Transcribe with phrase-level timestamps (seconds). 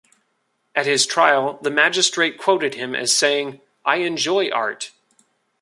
[0.73, 4.89] At his trial, the magistrate quoted him as saying, I enjoy art.